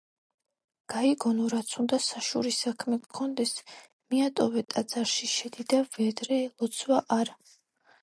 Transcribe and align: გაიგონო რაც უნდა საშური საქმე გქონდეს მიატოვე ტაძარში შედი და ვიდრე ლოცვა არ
გაიგონო 0.93 1.49
რაც 1.53 1.75
უნდა 1.83 1.99
საშური 2.05 2.55
საქმე 2.61 2.99
გქონდეს 3.05 3.53
მიატოვე 3.69 4.67
ტაძარში 4.75 5.33
შედი 5.37 5.71
და 5.77 5.87
ვიდრე 5.95 6.45
ლოცვა 6.57 7.05
არ 7.23 7.37